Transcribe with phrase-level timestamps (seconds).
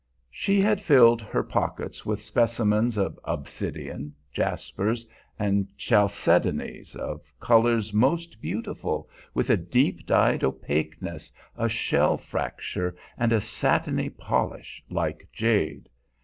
[0.31, 5.05] She had filled her pockets with specimens of obsidian, jaspers,
[5.37, 13.31] and chalcedonies, of colors most beautiful, with a deep dyed opaqueness, a shell fracture, and
[13.31, 15.87] a satiny polish like jade.